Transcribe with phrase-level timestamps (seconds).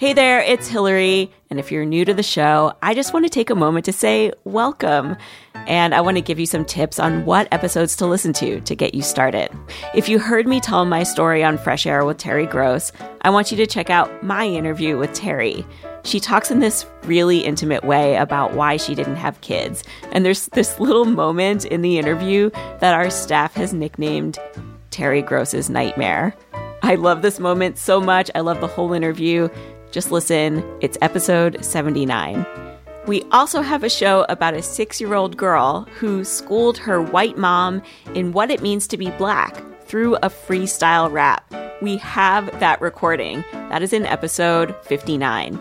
[0.00, 1.30] Hey there, it's Hillary.
[1.50, 3.92] And if you're new to the show, I just want to take a moment to
[3.92, 5.14] say welcome.
[5.66, 8.74] And I want to give you some tips on what episodes to listen to to
[8.74, 9.50] get you started.
[9.94, 13.50] If you heard me tell my story on Fresh Air with Terry Gross, I want
[13.50, 15.66] you to check out my interview with Terry.
[16.04, 19.84] She talks in this really intimate way about why she didn't have kids.
[20.12, 24.38] And there's this little moment in the interview that our staff has nicknamed
[24.90, 26.34] Terry Gross's Nightmare.
[26.82, 28.30] I love this moment so much.
[28.34, 29.50] I love the whole interview.
[29.90, 32.46] Just listen, it's episode 79.
[33.08, 37.36] We also have a show about a six year old girl who schooled her white
[37.36, 37.82] mom
[38.14, 41.52] in what it means to be black through a freestyle rap.
[41.82, 43.44] We have that recording.
[43.52, 45.58] That is in episode 59.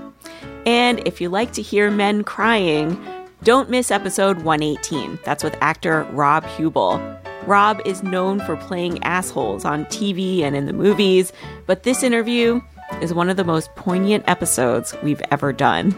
[0.68, 3.02] And if you like to hear men crying,
[3.42, 5.18] don't miss episode 118.
[5.24, 7.02] That's with actor Rob Huebel.
[7.48, 11.34] Rob is known for playing assholes on TV and in the movies,
[11.66, 12.62] but this interview
[13.02, 15.98] is one of the most poignant episodes we've ever done.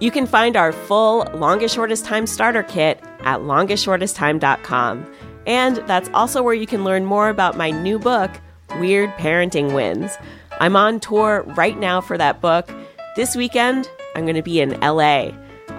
[0.00, 5.14] You can find our full longest shortest time starter kit at longestshortesttime.com.
[5.46, 8.30] And that's also where you can learn more about my new book,
[8.78, 10.12] Weird Parenting Wins.
[10.60, 12.68] I'm on tour right now for that book.
[13.16, 15.30] This weekend, I'm going to be in LA.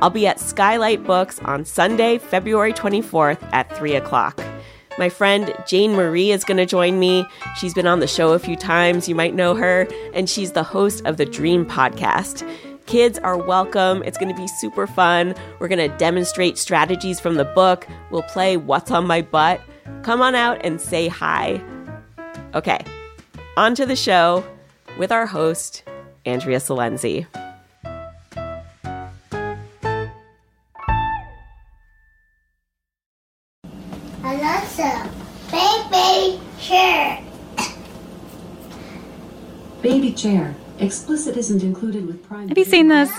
[0.02, 4.40] I'll be at Skylight Books on Sunday, February 24th at 3 o'clock.
[5.00, 7.26] My friend Jane Marie is going to join me.
[7.58, 9.08] She's been on the show a few times.
[9.08, 9.88] You might know her.
[10.14, 12.46] And she's the host of the Dream Podcast.
[12.86, 14.04] Kids are welcome.
[14.04, 15.36] It's going to be super fun.
[15.60, 17.88] We're going to demonstrate strategies from the book.
[18.12, 19.62] We'll play What's on My Butt.
[20.04, 21.64] Come on out and say hi.
[22.54, 22.84] Okay,
[23.56, 24.44] on to the show
[24.98, 25.84] with our host,
[26.26, 27.26] Andrea Silenzi.
[39.82, 40.56] Baby chair.
[40.80, 42.50] Explicit isn't included with prime.
[42.50, 43.12] Have you seen this?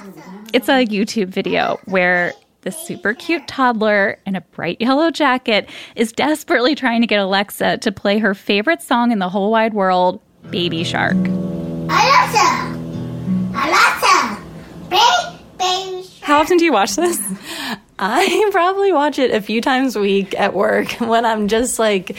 [0.52, 6.12] It's a YouTube video where the super cute toddler in a bright yellow jacket is
[6.12, 10.20] desperately trying to get Alexa to play her favorite song in the whole wide world,
[10.50, 11.16] Baby Shark.
[11.16, 12.76] Alexa,
[13.54, 14.42] Alexa,
[14.90, 16.22] play baby shark.
[16.22, 17.18] How often do you watch this?
[17.98, 22.16] I probably watch it a few times a week at work when I'm just like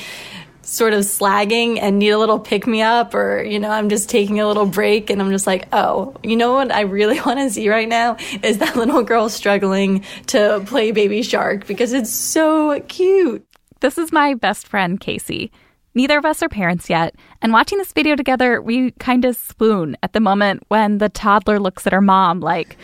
[0.71, 4.09] sort of slagging and need a little pick me up or you know I'm just
[4.09, 7.39] taking a little break and I'm just like oh you know what I really want
[7.39, 12.09] to see right now is that little girl struggling to play baby shark because it's
[12.09, 13.45] so cute
[13.81, 15.51] This is my best friend, Casey.
[15.93, 19.97] Neither of us are parents yet, and watching this video together, we kind of swoon
[20.01, 22.77] at the moment when the toddler looks at her mom like,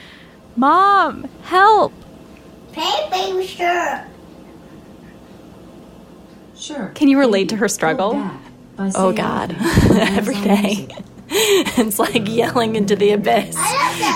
[0.58, 1.94] Mom, help!
[2.74, 4.08] Play baby shark.
[6.58, 6.92] Sure.
[6.96, 8.14] Can you relate Baby, to her struggle?
[8.14, 9.56] back oh god.
[9.60, 10.88] Oh, every day.
[11.30, 13.58] It's like yelling into the abyss.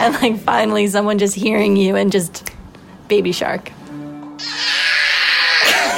[0.02, 2.50] And like finally someone just hearing you and just
[3.09, 3.69] baby shark.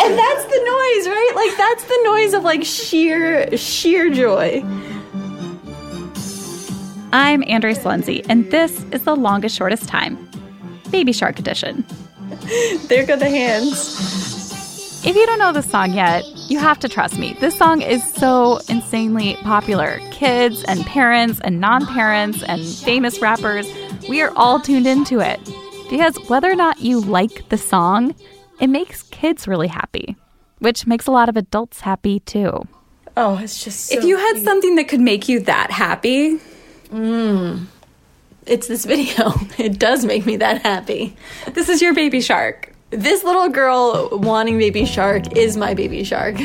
[0.02, 1.32] And that's the noise right?
[1.36, 4.64] Like that's the noise of like sheer sheer joy.
[7.12, 10.18] I'm Andrea Silenzi, and this is the longest, shortest time,
[10.90, 11.86] Baby Shark Edition.
[12.88, 15.06] there go the hands.
[15.06, 17.36] If you don't know the song yet, you have to trust me.
[17.40, 20.00] This song is so insanely popular.
[20.12, 23.68] Kids and parents and non parents and famous rappers,
[24.10, 25.40] we are all tuned into it.
[25.90, 28.16] Because whether or not you like the song,
[28.60, 30.16] it makes kids really happy,
[30.60, 32.68] which makes a lot of adults happy too.
[33.16, 36.40] oh it's just so If you had something that could make you that happy,
[36.90, 37.66] mm.
[38.46, 41.16] it's this video it does make me that happy
[41.54, 42.73] this is your baby shark.
[42.94, 46.36] This little girl wanting baby shark is my baby shark.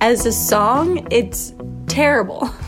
[0.00, 1.54] As a song, it's
[1.86, 2.50] terrible.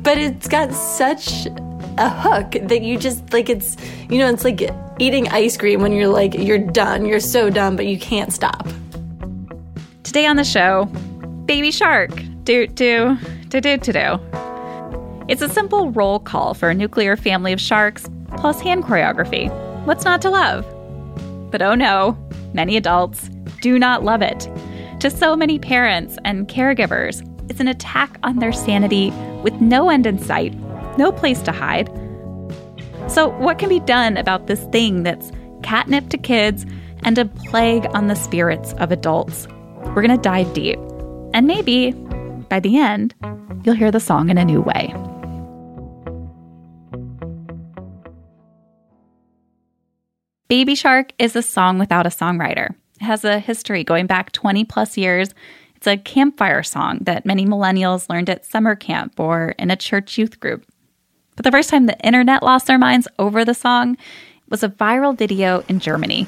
[0.00, 3.76] But it's got such a hook that you just like it's
[4.10, 4.68] you know, it's like
[4.98, 8.66] eating ice cream when you're like you're done, you're so done, but you can't stop.
[10.02, 10.86] Today on the show,
[11.46, 12.10] Baby Shark.
[12.42, 13.16] Do do
[13.48, 14.20] do do do do.
[15.28, 19.71] It's a simple roll call for a nuclear family of sharks plus hand choreography.
[19.84, 20.64] What's not to love?
[21.50, 22.16] But oh no,
[22.54, 23.28] many adults
[23.60, 24.48] do not love it.
[25.00, 29.10] To so many parents and caregivers, it's an attack on their sanity
[29.42, 30.54] with no end in sight,
[30.98, 31.88] no place to hide.
[33.08, 35.32] So, what can be done about this thing that's
[35.64, 36.64] catnip to kids
[37.02, 39.48] and a plague on the spirits of adults?
[39.86, 40.78] We're going to dive deep.
[41.34, 41.90] And maybe,
[42.48, 43.14] by the end,
[43.64, 44.91] you'll hear the song in a new way.
[50.48, 52.74] Baby Shark is a song without a songwriter.
[53.00, 55.30] It has a history going back 20 plus years.
[55.76, 60.18] It's a campfire song that many millennials learned at summer camp or in a church
[60.18, 60.64] youth group.
[61.36, 63.96] But the first time the internet lost their minds over the song
[64.50, 66.26] was a viral video in Germany.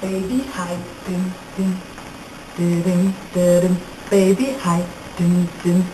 [0.00, 1.82] Baby hi, dum dum,
[2.56, 3.76] dum dum,
[4.08, 4.86] baby hi,
[5.18, 5.84] dum dum.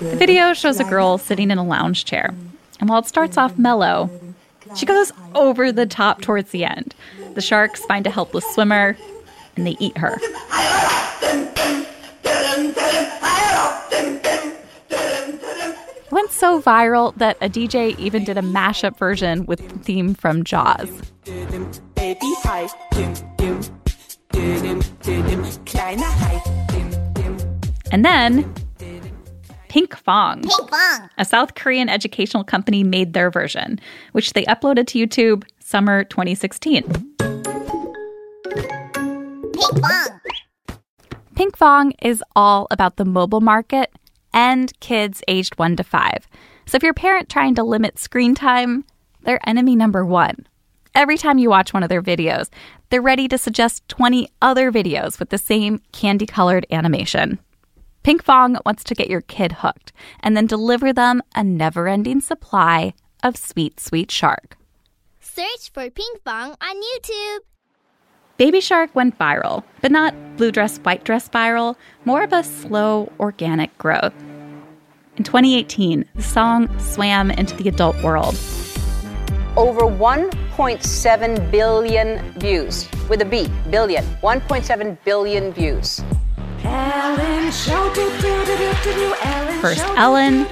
[0.00, 2.34] The video shows a girl sitting in a lounge chair.
[2.80, 4.10] And while it starts off mellow,
[4.76, 6.94] she goes over the top towards the end.
[7.34, 8.96] The sharks find a helpless swimmer
[9.56, 10.18] and they eat her.
[16.10, 20.42] Went so viral that a DJ even did a mashup version with the theme from
[20.42, 20.88] Jaws.
[27.90, 28.54] And then
[29.68, 30.42] Pinkfong.
[30.42, 31.10] Pinkfong.
[31.18, 33.78] A South Korean educational company made their version,
[34.12, 36.82] which they uploaded to YouTube summer 2016.
[39.52, 40.20] Pinkfong.
[41.34, 43.92] Pinkfong is all about the mobile market
[44.32, 46.28] and kids aged 1 to 5.
[46.66, 48.84] So if you're a parent trying to limit screen time,
[49.22, 50.46] they're enemy number 1.
[50.94, 52.48] Every time you watch one of their videos,
[52.90, 57.38] they're ready to suggest 20 other videos with the same candy colored animation.
[58.08, 62.94] Pinkfong wants to get your kid hooked and then deliver them a never ending supply
[63.22, 64.56] of sweet, sweet shark.
[65.20, 67.40] Search for Pinkfong on YouTube.
[68.38, 71.76] Baby Shark went viral, but not blue dress, white dress viral,
[72.06, 74.14] more of a slow, organic growth.
[75.18, 78.38] In 2018, the song swam into the adult world.
[79.54, 84.02] Over 1.7 billion views with a B, billion.
[84.22, 86.00] 1.7 billion views.
[89.60, 90.46] First Ellen,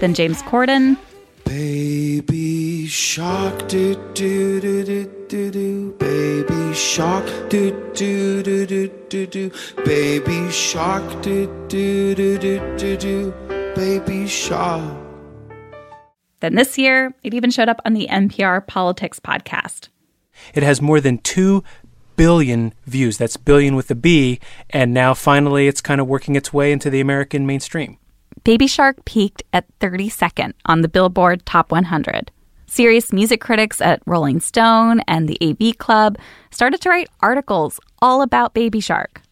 [0.00, 0.96] then James Corden,
[1.44, 9.26] Baby shark do do do do do do baby shark do do do do do
[9.26, 9.50] do
[9.84, 13.32] baby shark do do do do do do
[13.74, 14.82] baby shark
[16.40, 19.88] Then this year, it even showed up on the NPR Politics podcast.
[20.54, 21.64] It has more than 2
[22.18, 23.16] billion views.
[23.16, 24.40] That's billion with a B.
[24.68, 27.96] And now finally it's kind of working its way into the American mainstream.
[28.44, 32.30] Baby Shark peaked at 32nd on the Billboard Top 100.
[32.66, 36.18] Serious music critics at Rolling Stone and the AV Club
[36.50, 39.22] started to write articles all about Baby Shark.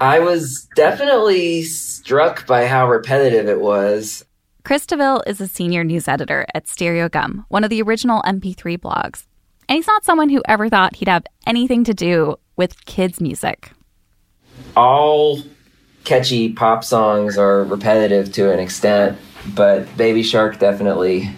[0.00, 4.24] I was definitely struck by how repetitive it was.
[4.64, 9.26] Chris DeVille is a senior news editor at Stereogum, one of the original MP3 blogs.
[9.68, 13.72] And he's not someone who ever thought he'd have anything to do with kids' music.
[14.76, 15.42] All
[16.04, 19.18] catchy pop songs are repetitive to an extent,
[19.54, 21.30] but Baby Shark definitely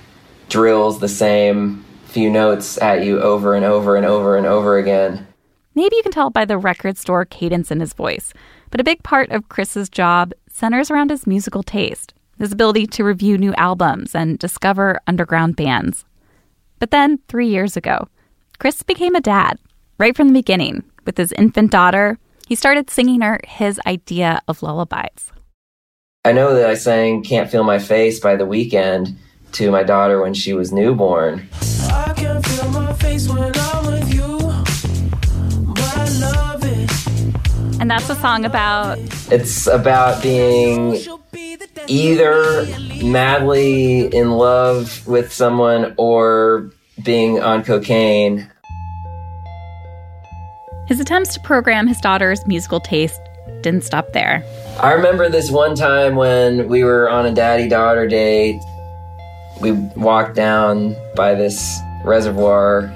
[0.49, 5.26] drills the same few notes at you over and over and over and over again.
[5.75, 8.33] Maybe you can tell by the record store cadence in his voice,
[8.71, 13.04] but a big part of Chris's job centers around his musical taste, his ability to
[13.04, 16.04] review new albums and discover underground bands.
[16.85, 18.09] But then, three years ago,
[18.59, 19.59] Chris became a dad.
[19.97, 24.62] Right from the beginning, with his infant daughter, he started singing her his idea of
[24.62, 25.33] lullabies.
[26.26, 29.17] I know that I sang Can't Feel My Face by the Weeknd
[29.53, 31.49] to my daughter when she was newborn.
[31.91, 34.37] I can feel my face when I'm with you
[35.75, 36.53] but I love it
[37.81, 38.99] And that's a song about
[39.31, 40.97] It's about being
[41.87, 42.66] either
[43.04, 46.71] madly in love with someone or
[47.04, 48.50] being on cocaine.
[50.87, 53.21] his attempts to program his daughter's musical taste
[53.62, 54.45] didn't stop there.
[54.81, 58.61] I remember this one time when we were on a daddy daughter date.
[59.61, 62.93] We walked down by this reservoir.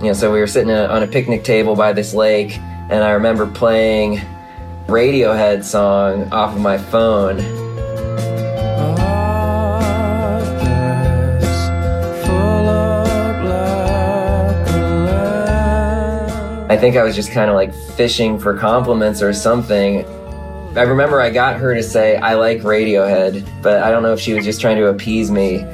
[0.00, 3.10] You know, so we were sitting on a picnic table by this lake, and I
[3.10, 4.20] remember playing
[4.86, 7.40] Radiohead song off of my phone.
[16.70, 20.04] I think I was just kind of like fishing for compliments or something.
[20.76, 24.20] I remember I got her to say, I like Radiohead, but I don't know if
[24.20, 25.64] she was just trying to appease me.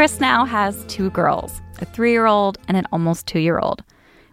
[0.00, 3.84] Chris now has two girls, a three year old and an almost two year old,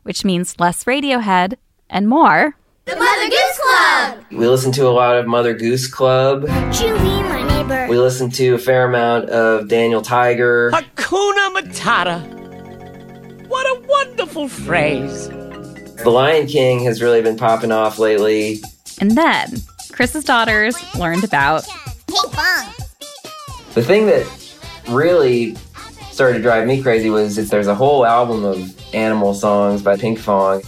[0.03, 1.55] which means less Radiohead
[1.89, 2.55] and more.
[2.85, 4.23] The Mother Goose Club!
[4.31, 6.43] We listen to a lot of Mother Goose Club.
[6.43, 7.85] Chewie, my neighbor.
[7.89, 10.71] We listen to a fair amount of Daniel Tiger.
[10.71, 13.49] Hakuna Matata.
[13.49, 15.27] What a wonderful phrase.
[15.27, 18.61] The Lion King has really been popping off lately.
[19.01, 19.57] And then
[19.91, 21.63] Chris's daughters learned about
[22.07, 23.73] Pinkfong.
[23.73, 24.46] The thing that
[24.89, 25.55] really
[26.11, 29.95] started to drive me crazy was that there's a whole album of animal songs by
[29.95, 30.63] Pinkfong.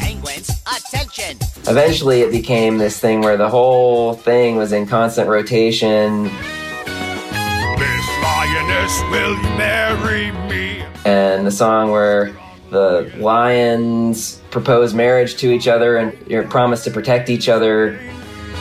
[0.00, 1.36] Penguins, attention.
[1.66, 9.00] Eventually, it became this thing where the whole thing was in constant rotation, This lioness
[9.10, 10.84] will marry me.
[11.04, 12.34] and the song where
[12.70, 17.98] the lions propose marriage to each other and you know, promise to protect each other.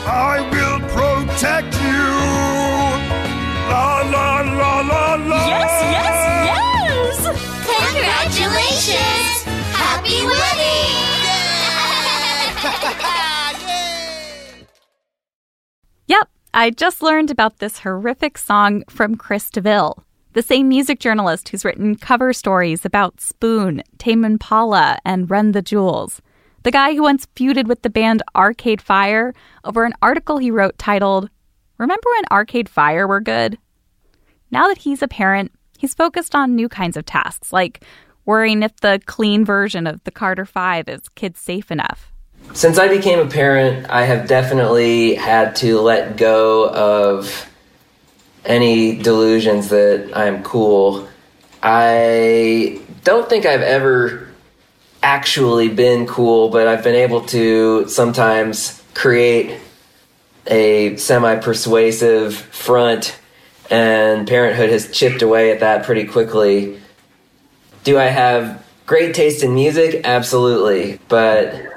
[0.06, 1.74] I will protect
[16.56, 21.66] I just learned about this horrific song from Chris DeVille, the same music journalist who's
[21.66, 26.22] written cover stories about Spoon, Tame Impala, and Run the Jewels.
[26.62, 29.34] The guy who once feuded with the band Arcade Fire
[29.64, 31.32] over an article he wrote titled,
[31.80, 33.58] Remember when Arcade Fire were good?
[34.52, 37.84] Now that he's a parent, he's focused on new kinds of tasks, like
[38.26, 42.12] worrying if the clean version of the Carter 5 is kid safe enough.
[42.52, 47.50] Since I became a parent, I have definitely had to let go of
[48.46, 51.08] any delusions that I'm cool.
[51.62, 54.28] I don't think I've ever
[55.02, 59.60] actually been cool, but I've been able to sometimes create
[60.48, 63.18] a semi persuasive front,
[63.70, 66.80] and parenthood has chipped away at that pretty quickly.
[67.84, 70.02] Do I have great taste in music?
[70.04, 71.00] Absolutely.
[71.08, 71.73] But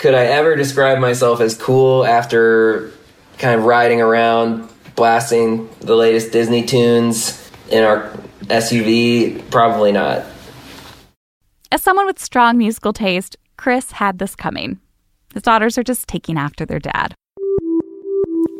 [0.00, 2.90] could I ever describe myself as cool after
[3.36, 4.66] kind of riding around
[4.96, 8.10] blasting the latest Disney tunes in our
[8.44, 9.50] SUV?
[9.50, 10.24] Probably not.
[11.70, 14.80] As someone with strong musical taste, Chris had this coming.
[15.34, 17.14] His daughters are just taking after their dad.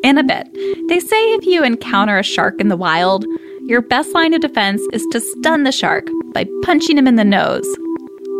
[0.04, 0.46] In a bit,
[0.88, 3.24] they say if you encounter a shark in the wild,
[3.64, 7.24] your best line of defense is to stun the shark by punching him in the
[7.24, 7.66] nose.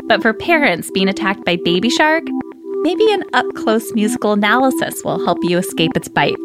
[0.05, 2.25] But for parents being attacked by Baby Shark,
[2.83, 6.37] maybe an up close musical analysis will help you escape its bite.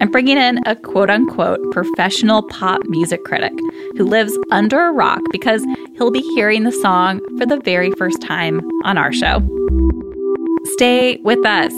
[0.00, 3.52] I'm bringing in a quote unquote professional pop music critic
[3.96, 5.64] who lives under a rock because
[5.96, 9.40] he'll be hearing the song for the very first time on our show.
[10.74, 11.72] Stay with us.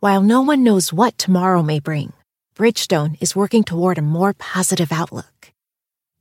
[0.00, 2.12] While no one knows what tomorrow may bring,
[2.56, 5.39] Bridgestone is working toward a more positive outlook.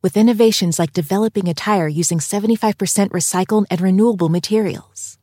[0.01, 5.18] With innovations like developing a tire using 75% recycled and renewable materials.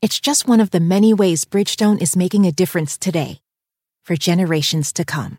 [0.00, 3.40] It's just one of the many ways Bridgestone is making a difference today
[4.04, 5.36] for generations to come.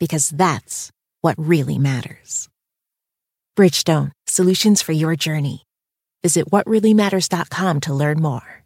[0.00, 2.48] Because that's what really matters.
[3.56, 5.64] Bridgestone, solutions for your journey.
[6.22, 8.64] Visit whatreallymatters.com to learn more.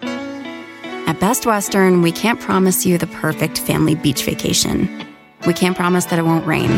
[0.00, 4.88] At Best Western, we can't promise you the perfect family beach vacation.
[5.46, 6.70] We can't promise that it won't rain,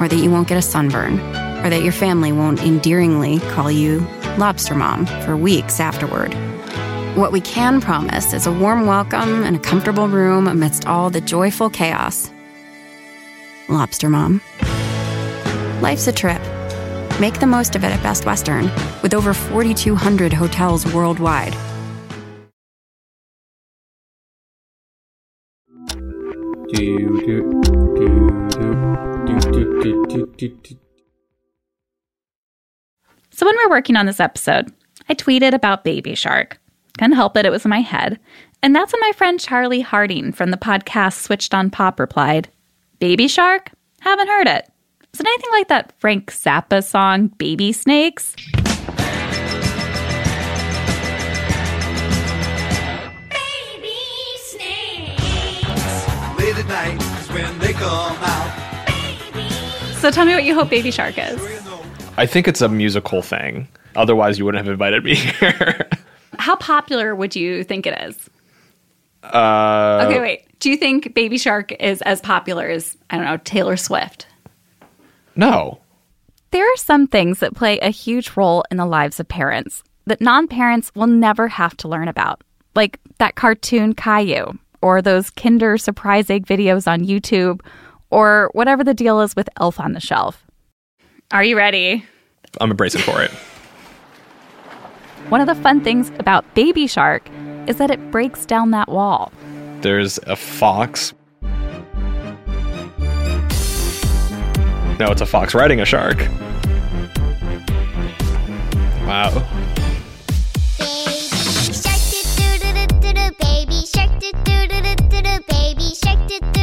[0.00, 1.20] or that you won't get a sunburn,
[1.64, 4.00] or that your family won't endearingly call you
[4.38, 6.34] Lobster Mom for weeks afterward.
[7.16, 11.20] What we can promise is a warm welcome and a comfortable room amidst all the
[11.20, 12.30] joyful chaos.
[13.68, 14.40] Lobster Mom.
[15.80, 16.40] Life's a trip.
[17.20, 18.70] Make the most of it at Best Western,
[19.02, 21.54] with over 4,200 hotels worldwide.
[33.32, 34.72] So, when we're working on this episode,
[35.08, 36.58] I tweeted about Baby Shark.
[36.98, 38.18] Couldn't help it, it was in my head.
[38.62, 42.48] And that's when my friend Charlie Harding from the podcast Switched on Pop replied
[43.00, 43.70] Baby Shark?
[44.00, 44.70] Haven't heard it.
[45.12, 48.34] Is it anything like that Frank Zappa song, Baby Snakes?
[53.28, 53.96] Baby
[54.36, 55.18] snakes.
[56.38, 58.39] Late at night is when they come out.
[60.00, 61.40] So tell me what you hope Baby Shark is.
[62.16, 63.68] I think it's a musical thing.
[63.96, 65.88] Otherwise, you wouldn't have invited me here.
[66.38, 68.30] How popular would you think it is?
[69.22, 70.46] Uh, Okay, wait.
[70.58, 74.26] Do you think Baby Shark is as popular as, I don't know, Taylor Swift?
[75.36, 75.80] No.
[76.50, 80.20] There are some things that play a huge role in the lives of parents that
[80.20, 82.42] non parents will never have to learn about,
[82.74, 87.60] like that cartoon Caillou, or those Kinder surprise egg videos on YouTube,
[88.10, 90.46] or whatever the deal is with Elf on the Shelf.
[91.30, 92.04] Are you ready?
[92.60, 93.30] I'm bracing for it.
[95.28, 97.28] One of the fun things about Baby Shark
[97.66, 99.32] is that it breaks down that wall.
[99.80, 101.14] There's a fox.
[104.98, 106.18] No, it's a fox riding a shark.
[109.06, 109.46] Wow.
[116.32, 116.59] It's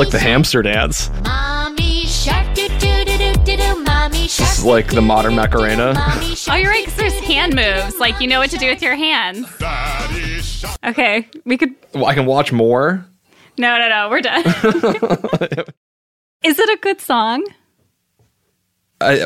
[0.00, 1.10] like the hamster dance.
[1.24, 3.84] Mommy shark doo doo doo doo doo doo.
[3.84, 4.48] Mommy shark.
[4.48, 5.92] This is like the modern Macarena.
[6.48, 7.98] Oh, you're right, 'cause there's hand moves.
[8.00, 9.46] Like, you know what to do with your hands.
[10.82, 11.74] Okay, we could.
[11.92, 13.04] Well, I can watch more.
[13.58, 14.42] No, no, no, we're done.
[16.42, 17.44] Is it a good song?
[19.02, 19.18] I,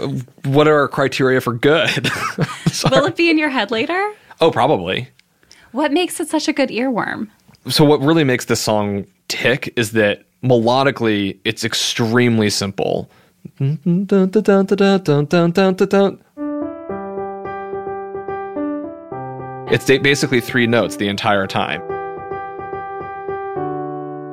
[0.44, 2.10] what are our criteria for good?
[2.90, 4.12] Will it be in your head later?
[4.40, 5.08] oh, probably.
[5.70, 7.28] What makes it such a good earworm?
[7.68, 13.10] So what really makes this song tick is that melodically it's extremely simple.
[19.72, 21.82] It's basically three notes the entire time.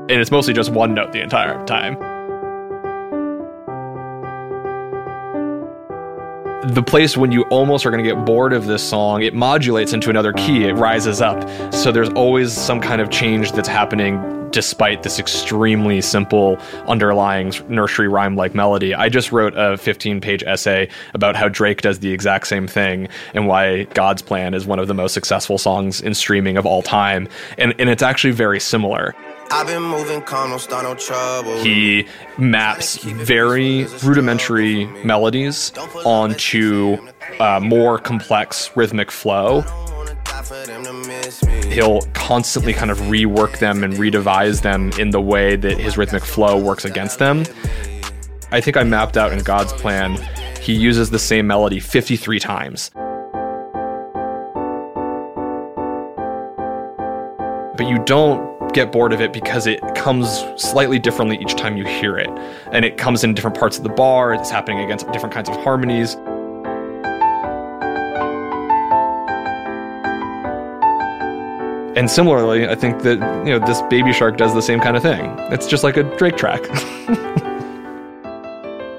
[0.10, 1.98] And it's mostly just one note the entire time.
[6.64, 9.94] the place when you almost are going to get bored of this song, it modulates
[9.94, 11.42] into another key, it rises up.
[11.74, 18.08] So there's always some kind of change that's happening despite this extremely simple underlying nursery
[18.08, 18.94] rhyme like melody.
[18.94, 23.08] I just wrote a 15 page essay about how Drake does the exact same thing
[23.34, 26.82] and why God's Plan is one of the most successful songs in streaming of all
[26.82, 27.28] time.
[27.58, 29.16] And, and it's actually very similar.
[29.54, 31.62] I've been moving calm, don't start no trouble.
[31.62, 35.74] He maps very rudimentary melodies
[36.06, 36.98] onto
[37.40, 39.66] uh, more complex rhythmic flow.
[41.72, 46.24] He'll constantly kind of rework them and redevise them in the way that his rhythmic
[46.24, 47.46] flow works against them.
[48.52, 50.18] I think I mapped out in God's plan,
[50.60, 52.92] he uses the same melody 53 times.
[57.78, 61.86] But you don't get bored of it because it comes slightly differently each time you
[61.86, 62.30] hear it.
[62.72, 65.56] And it comes in different parts of the bar, it's happening against different kinds of
[65.58, 66.16] harmonies.
[71.94, 75.04] And similarly, I think that you know this Baby Shark does the same kind of
[75.04, 75.36] thing.
[75.52, 76.62] It's just like a Drake track.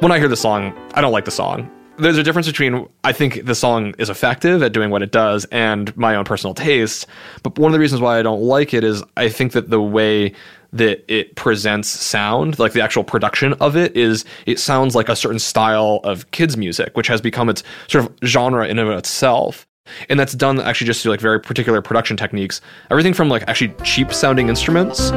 [0.01, 1.71] when I hear the song, I don't like the song.
[1.97, 5.47] There's a difference between I think the song is effective at doing what it does
[5.47, 7.07] and my own personal taste.
[7.43, 9.81] But one of the reasons why I don't like it is I think that the
[9.81, 10.35] way
[10.75, 15.17] that it presents sound, like the actual production of it, is it sounds like a
[15.17, 18.99] certain style of kids' music, which has become its sort of genre in and of
[18.99, 19.67] itself.
[20.09, 22.61] And that's done actually just through like very particular production techniques.
[22.91, 25.11] Everything from like actually cheap sounding instruments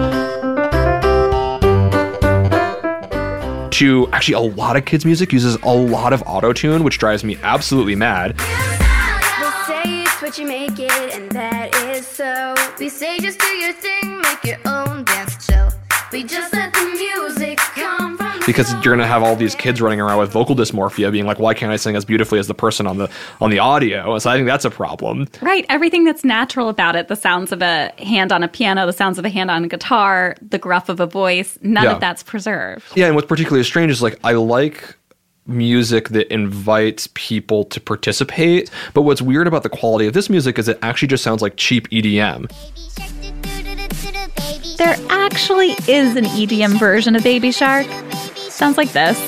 [3.78, 7.24] to actually a lot of kids' music uses a lot of auto tune, which drives
[7.24, 8.40] me absolutely mad.
[12.80, 15.70] We say just do your thing, make your own dance show.
[16.12, 17.45] We just let the music
[18.56, 21.54] because you're gonna have all these kids running around with vocal dysmorphia, being like, "Why
[21.54, 23.10] can't I sing as beautifully as the person on the
[23.42, 25.28] on the audio?" So I think that's a problem.
[25.42, 25.66] Right.
[25.70, 29.20] Everything that's natural about it the sounds of a hand on a piano, the sounds
[29.20, 31.92] of a hand on a guitar, the gruff of a voice none Yeah.
[31.94, 32.86] of that's preserved.
[32.96, 34.96] Yeah, and what's particularly strange is like I like
[35.48, 40.58] music that invites people to participate, but what's weird about the quality of this music
[40.58, 42.50] is it actually just sounds like cheap EDM.
[44.78, 47.86] There actually is an EDM version of Baby Shark.
[48.56, 49.20] Sounds like this.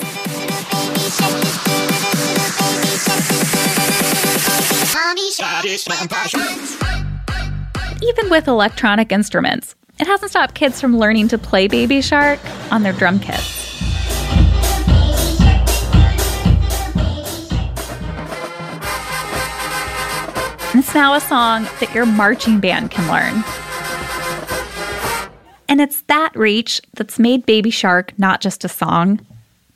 [8.01, 12.39] Even with electronic instruments, it hasn't stopped kids from learning to play Baby Shark
[12.71, 13.81] on their drum kits.
[20.73, 23.66] It's now a song that your marching band can learn.
[25.69, 29.19] And it's that reach that's made Baby Shark not just a song,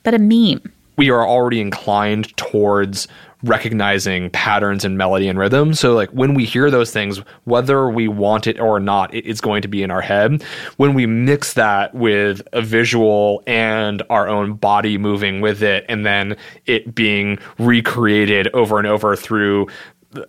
[0.02, 0.72] but a meme.
[0.96, 3.08] We are already inclined towards
[3.44, 5.74] recognizing patterns in melody and rhythm.
[5.74, 9.40] So like when we hear those things, whether we want it or not, it, it's
[9.40, 10.42] going to be in our head.
[10.76, 16.06] When we mix that with a visual and our own body moving with it, and
[16.06, 19.66] then it being recreated over and over through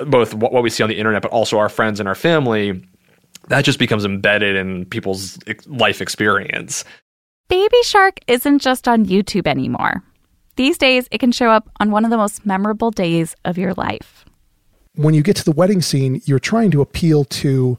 [0.07, 2.83] both what we see on the internet, but also our friends and our family,
[3.49, 6.83] that just becomes embedded in people's life experience.
[7.49, 10.03] Baby Shark isn't just on YouTube anymore.
[10.55, 13.73] These days, it can show up on one of the most memorable days of your
[13.73, 14.25] life.
[14.95, 17.77] When you get to the wedding scene, you're trying to appeal to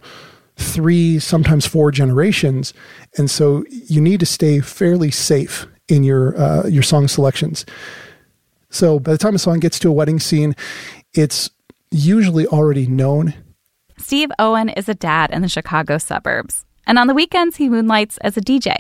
[0.57, 2.75] three, sometimes four generations,
[3.17, 7.65] and so you need to stay fairly safe in your uh, your song selections.
[8.71, 10.57] So by the time a song gets to a wedding scene,
[11.13, 11.51] it's
[11.91, 13.35] usually already known.
[14.05, 18.19] Steve Owen is a dad in the Chicago suburbs, and on the weekends, he moonlights
[18.19, 18.77] as a DJ.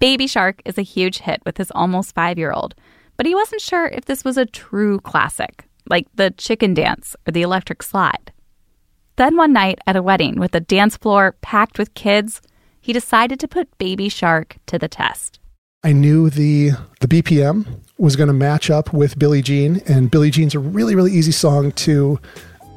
[0.00, 2.74] Baby Shark is a huge hit with his almost five year old,
[3.16, 7.30] but he wasn't sure if this was a true classic, like the chicken dance or
[7.30, 8.32] the electric slide.
[9.14, 12.42] Then one night at a wedding with a dance floor packed with kids,
[12.80, 15.38] he decided to put Baby Shark to the test.
[15.84, 20.32] I knew the the BPM was going to match up with Billie Jean, and Billie
[20.32, 22.18] Jean's a really really easy song to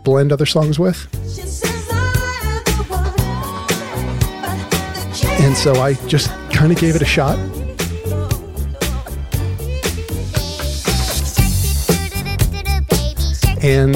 [0.04, 1.08] blend other songs with.
[5.42, 7.38] And so I just kind of gave it a shot.
[13.62, 13.96] And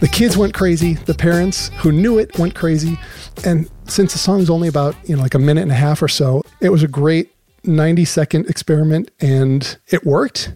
[0.00, 0.94] the kids went crazy.
[0.94, 2.98] The parents who knew it went crazy.
[3.44, 6.08] And since the song's only about, you know, like a minute and a half or
[6.08, 10.52] so, it was a great 90 second experiment and it worked.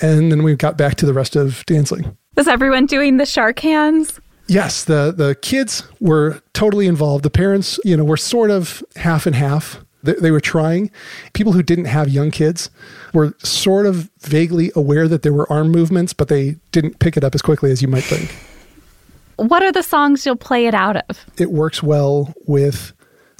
[0.00, 2.16] And then we got back to the rest of dancing.
[2.36, 4.20] Was everyone doing the shark hands?
[4.46, 7.24] Yes, the the kids were totally involved.
[7.24, 9.84] The parents, you know, were sort of half and half.
[10.02, 10.90] They, they were trying.
[11.32, 12.70] People who didn't have young kids
[13.12, 17.24] were sort of vaguely aware that there were arm movements, but they didn't pick it
[17.24, 18.34] up as quickly as you might think.
[19.36, 21.26] What are the songs you'll play it out of?
[21.36, 22.92] It works well with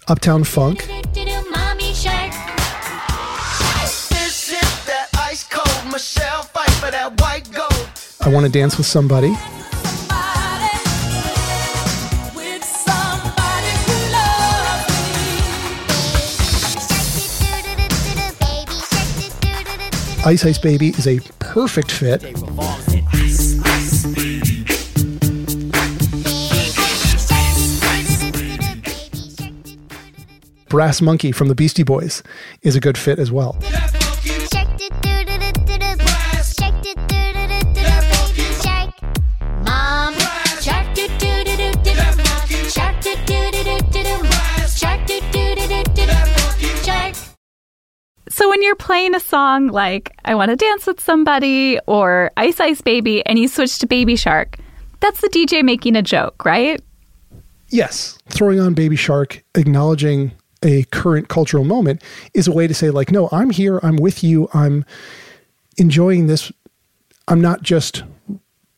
[0.08, 0.86] Uptown Funk.
[8.28, 9.30] I Want to Dance with Somebody.
[20.26, 22.20] Ice Ice Baby is a perfect fit.
[30.68, 32.22] Brass Monkey from the Beastie Boys
[32.60, 33.56] is a good fit as well.
[48.58, 52.80] When you're playing a song like I Want to Dance with Somebody or Ice Ice
[52.80, 54.56] Baby and you switch to Baby Shark,
[54.98, 56.82] that's the DJ making a joke, right?
[57.68, 60.32] Yes, throwing on Baby Shark, acknowledging
[60.64, 62.02] a current cultural moment
[62.34, 64.84] is a way to say, like, no, I'm here, I'm with you, I'm
[65.76, 66.50] enjoying this.
[67.28, 68.02] I'm not just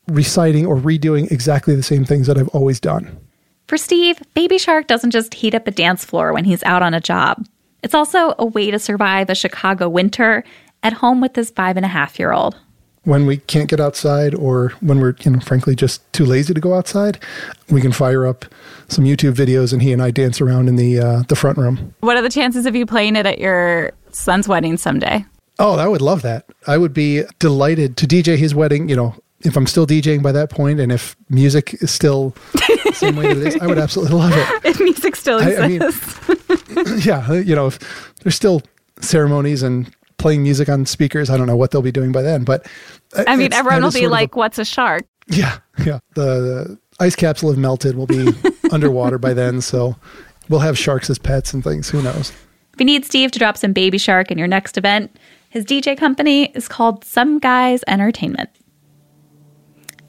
[0.09, 3.19] reciting or redoing exactly the same things that I've always done.
[3.66, 6.93] For Steve, Baby Shark doesn't just heat up a dance floor when he's out on
[6.93, 7.47] a job.
[7.83, 10.45] It's also a way to survive a Chicago winter
[10.83, 12.57] at home with this five and a half year old.
[13.05, 16.61] When we can't get outside or when we're, you know, frankly just too lazy to
[16.61, 17.19] go outside,
[17.71, 18.45] we can fire up
[18.88, 21.95] some YouTube videos and he and I dance around in the uh, the front room.
[22.01, 25.25] What are the chances of you playing it at your son's wedding someday?
[25.59, 26.47] Oh, I would love that.
[26.66, 30.33] I would be delighted to DJ his wedding, you know, if I'm still DJing by
[30.33, 33.79] that point and if music is still the same way that it is, I would
[33.79, 34.64] absolutely love it.
[34.64, 37.05] if music still I- I mean- exists.
[37.07, 37.79] yeah, you know, if
[38.22, 38.62] there's still
[39.00, 42.44] ceremonies and playing music on speakers, I don't know what they'll be doing by then,
[42.44, 42.66] but
[43.26, 45.05] I mean, everyone will be of a- like, what's a shark?
[45.29, 46.00] yeah, yeah.
[46.14, 47.96] The, the ice caps will have melted.
[47.96, 48.29] We'll be
[48.72, 49.96] underwater by then, so
[50.48, 51.88] we'll have sharks as pets and things.
[51.88, 52.31] Who knows?
[52.74, 55.16] If you need Steve to drop some Baby Shark in your next event,
[55.48, 58.50] his DJ company is called Some Guys Entertainment.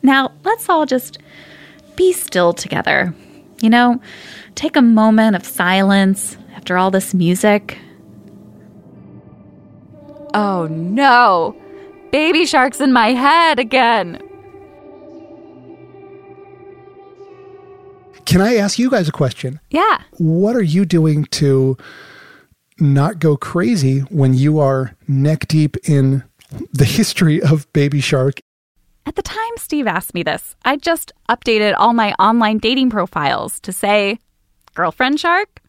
[0.03, 1.19] Now, let's all just
[1.95, 3.13] be still together.
[3.61, 4.01] You know,
[4.55, 7.77] take a moment of silence after all this music.
[10.33, 11.55] Oh no!
[12.11, 14.21] Baby Shark's in my head again!
[18.25, 19.59] Can I ask you guys a question?
[19.71, 20.01] Yeah.
[20.13, 21.75] What are you doing to
[22.79, 26.23] not go crazy when you are neck deep in
[26.71, 28.39] the history of Baby Shark?
[29.05, 33.59] At the time Steve asked me this, I just updated all my online dating profiles
[33.61, 34.19] to say,
[34.75, 35.61] Girlfriend Shark?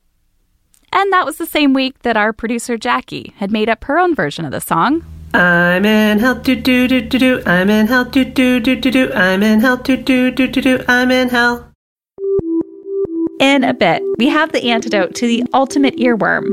[0.92, 4.14] And that was the same week that our producer Jackie had made up her own
[4.14, 5.04] version of the song.
[5.32, 7.42] I'm in hell, do do do do do.
[7.46, 9.10] I'm in hell, do do do do do.
[9.14, 10.84] I'm in hell, do do do do do.
[10.86, 11.66] I'm in hell.
[13.40, 16.44] In a bit, we have the antidote to the ultimate earworm.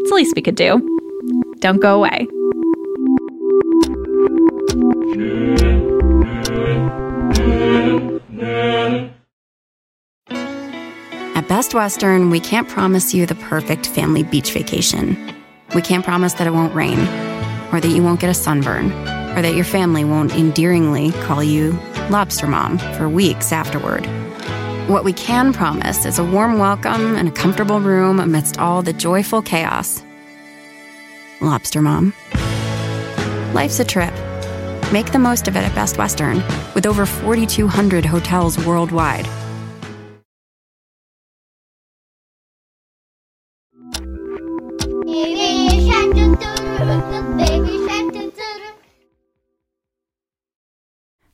[0.00, 0.82] It's the least we could do.
[1.60, 2.26] Don't go away.
[11.34, 15.16] At Best Western, we can't promise you the perfect family beach vacation.
[15.74, 16.98] We can't promise that it won't rain,
[17.72, 18.92] or that you won't get a sunburn,
[19.32, 21.78] or that your family won't endearingly call you
[22.10, 24.04] Lobster Mom for weeks afterward.
[24.90, 28.92] What we can promise is a warm welcome and a comfortable room amidst all the
[28.92, 30.02] joyful chaos.
[31.40, 32.12] Lobster Mom.
[33.54, 34.12] Life's a trip.
[34.92, 36.36] Make the most of it at Best Western,
[36.74, 39.28] with over 4,200 hotels worldwide.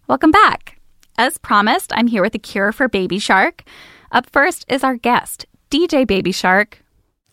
[0.09, 0.81] Welcome back.
[1.17, 3.63] As promised, I'm here with a cure for Baby Shark.
[4.11, 6.81] Up first is our guest, DJ Baby Shark.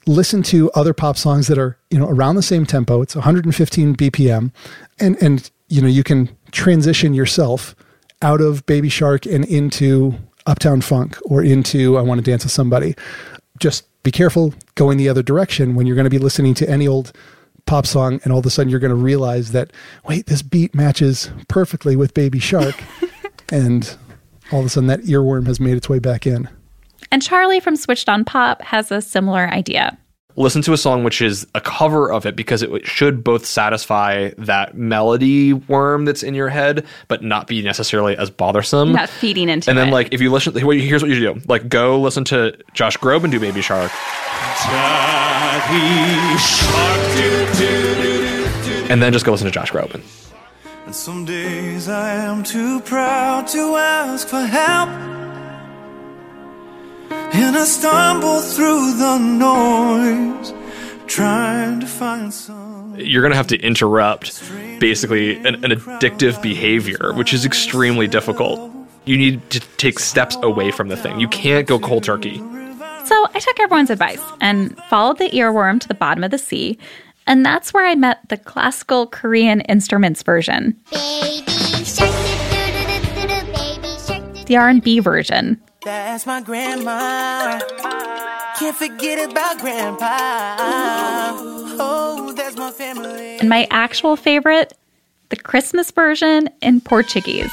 [0.07, 3.95] listen to other pop songs that are you know around the same tempo it's 115
[3.95, 4.51] bpm
[4.99, 7.75] and and you know you can transition yourself
[8.21, 10.13] out of baby shark and into
[10.45, 12.95] uptown funk or into i want to dance with somebody.
[13.59, 16.87] Just be careful going the other direction when you're going to be listening to any
[16.87, 17.13] old
[17.65, 19.71] pop song and all of a sudden you're going to realize that
[20.07, 22.75] wait this beat matches perfectly with baby shark.
[23.53, 23.97] And
[24.53, 26.47] all of a sudden that earworm has made its way back in.
[27.11, 29.97] And Charlie from Switched on Pop has a similar idea.
[30.35, 34.31] Listen to a song which is a cover of it because it should both satisfy
[34.37, 38.93] that melody worm that's in your head, but not be necessarily as bothersome.
[38.93, 39.91] Not feeding into and then, it.
[39.91, 43.31] like, if you listen, here's what you should do: like, go listen to Josh Groban
[43.31, 43.91] do Baby Shark,
[48.89, 50.03] and then just go listen to Josh Groban.
[50.85, 55.20] And some days I am too proud to ask for help.
[57.11, 60.53] And I stumble through the noise,
[61.07, 62.95] trying to find some.
[62.97, 64.41] You're gonna have to interrupt
[64.79, 68.71] basically an, an addictive behavior, which is extremely difficult.
[69.05, 71.19] You need to take steps away from the thing.
[71.19, 72.37] You can't go cold turkey.
[73.05, 76.77] So I took everyone's advice and followed the earworm to the bottom of the sea.
[77.27, 80.79] And that's where I met the classical Korean instruments version.
[84.45, 85.61] The R&B version.
[85.83, 87.59] That's my grandma.
[88.59, 90.55] Can't forget about grandpa.
[91.79, 93.39] Oh, that's my family.
[93.39, 94.77] And my actual favorite,
[95.29, 97.51] the Christmas version in Portuguese.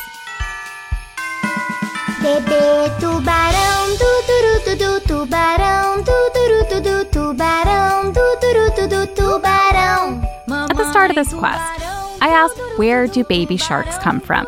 [2.21, 8.88] Bebê tubarão, du du du du tubarão, du du du du tubarão, du du du
[8.88, 10.23] du tubarão.
[10.69, 11.62] At the start of this quest,
[12.21, 14.45] I asked where do baby sharks come from?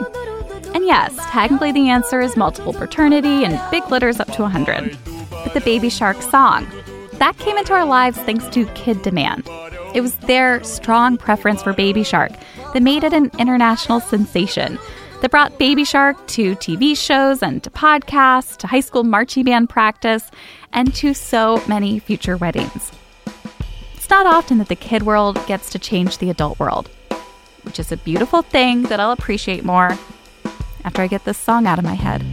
[0.75, 4.97] And yes, technically the answer is multiple paternity and big litters up to 100.
[5.31, 6.67] But the baby shark song,
[7.15, 9.49] that came into our lives thanks to kid demand.
[9.95, 12.31] It was their strong preference for Baby Shark
[12.73, 14.79] that made it an international sensation,
[15.21, 19.69] that brought Baby Shark to TV shows and to podcasts, to high school marching band
[19.69, 20.31] practice,
[20.73, 22.93] and to so many future weddings.
[23.97, 26.89] It's not often that the kid world gets to change the adult world,
[27.63, 29.99] which is a beautiful thing that I'll appreciate more
[30.85, 32.25] after I get this song out of my head.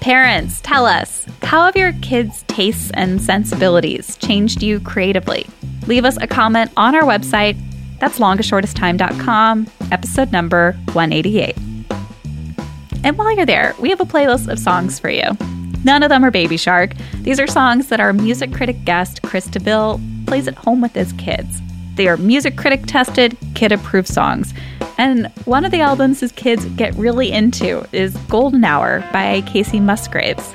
[0.00, 5.46] Parents, tell us how have your kids' tastes and sensibilities changed you creatively?
[5.86, 7.56] Leave us a comment on our website.
[8.00, 11.56] That's longestshortesttime.com, episode number 188.
[13.04, 15.36] And while you're there, we have a playlist of songs for you.
[15.84, 16.94] None of them are Baby Shark.
[17.22, 21.12] These are songs that our music critic guest, Chris DeVille, plays at home with his
[21.12, 21.60] kids.
[21.94, 24.54] They are music critic tested, kid approved songs.
[24.98, 29.80] And one of the albums his kids get really into is Golden Hour by Kacey
[29.80, 30.54] Musgraves.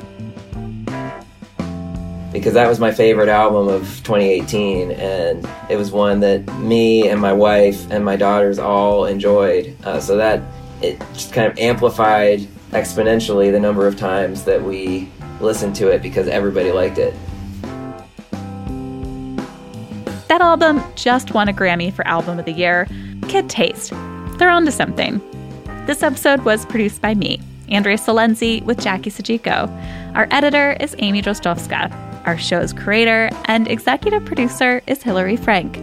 [2.32, 7.20] because that was my favorite album of 2018 and it was one that me and
[7.20, 10.42] my wife and my daughters all enjoyed uh, so that
[10.82, 12.40] it just kind of amplified
[12.72, 17.14] exponentially the number of times that we listened to it because everybody liked it
[20.38, 22.88] That album just won a Grammy for Album of the Year.
[23.28, 23.90] Kid Taste.
[24.38, 25.20] They're onto something.
[25.88, 29.68] This episode was produced by me, Andrea Silenzi, with Jackie Sajiko.
[30.16, 31.92] Our editor is Amy Drostovska.
[32.28, 35.78] Our show's creator and executive producer is Hillary Frank.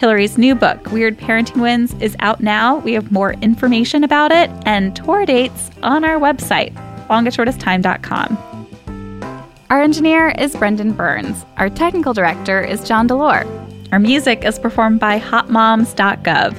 [0.00, 2.80] Hillary's new book, Weird Parenting Wins, is out now.
[2.80, 6.74] We have more information about it and tour dates on our website,
[7.08, 9.46] longestshortesttime.com.
[9.70, 11.46] Our engineer is Brendan Burns.
[11.56, 13.63] Our technical director is John DeLore.
[13.94, 16.58] Our music is performed by hotmoms.gov.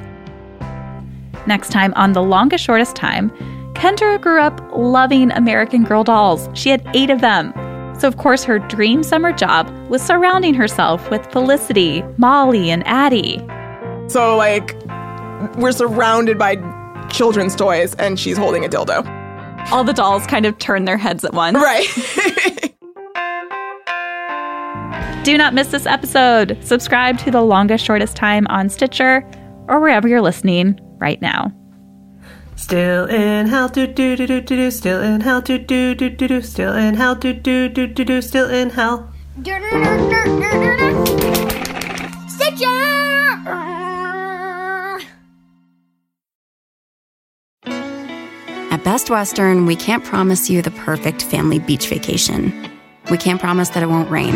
[1.46, 3.30] Next time on The Longest Shortest Time,
[3.74, 6.48] Kendra grew up loving American Girl dolls.
[6.54, 7.52] She had eight of them.
[8.00, 13.46] So, of course, her dream summer job was surrounding herself with Felicity, Molly, and Addie.
[14.08, 14.74] So, like,
[15.58, 16.56] we're surrounded by
[17.10, 19.06] children's toys, and she's holding a dildo.
[19.74, 21.58] All the dolls kind of turn their heads at once.
[21.58, 22.62] Right.
[25.26, 26.56] Do not miss this episode.
[26.62, 29.28] Subscribe to The Longest Shortest Time on Stitcher
[29.68, 31.52] or wherever you're listening right now.
[32.56, 34.70] Still in hell, do do do do do do.
[34.70, 36.42] Still in hell, do do do do do.
[36.44, 38.22] Still in hell, do do do do do.
[38.22, 39.12] Still in hell.
[42.28, 42.68] Stitcher.
[48.72, 52.54] At Best Western, we can't promise you the perfect family beach vacation.
[53.10, 54.36] We can't promise that it won't rain,